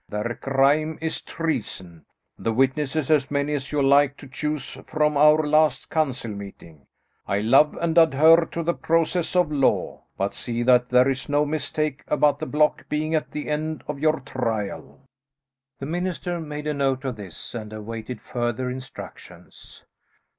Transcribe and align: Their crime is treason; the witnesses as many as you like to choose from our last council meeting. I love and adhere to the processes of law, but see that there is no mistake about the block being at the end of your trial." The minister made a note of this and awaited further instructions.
Their 0.09 0.33
crime 0.41 0.97
is 0.99 1.21
treason; 1.21 2.07
the 2.35 2.51
witnesses 2.51 3.11
as 3.11 3.29
many 3.29 3.53
as 3.53 3.71
you 3.71 3.83
like 3.83 4.17
to 4.17 4.27
choose 4.27 4.71
from 4.87 5.15
our 5.15 5.45
last 5.45 5.91
council 5.91 6.31
meeting. 6.31 6.87
I 7.27 7.37
love 7.41 7.77
and 7.79 7.95
adhere 7.95 8.45
to 8.47 8.63
the 8.63 8.73
processes 8.73 9.35
of 9.35 9.51
law, 9.51 10.05
but 10.17 10.33
see 10.33 10.63
that 10.63 10.89
there 10.89 11.07
is 11.07 11.29
no 11.29 11.45
mistake 11.45 12.01
about 12.07 12.39
the 12.39 12.47
block 12.47 12.89
being 12.89 13.13
at 13.13 13.29
the 13.29 13.47
end 13.47 13.83
of 13.87 13.99
your 13.99 14.21
trial." 14.21 15.01
The 15.77 15.85
minister 15.85 16.39
made 16.39 16.65
a 16.65 16.73
note 16.73 17.05
of 17.05 17.17
this 17.17 17.53
and 17.53 17.71
awaited 17.71 18.21
further 18.21 18.71
instructions. 18.71 19.83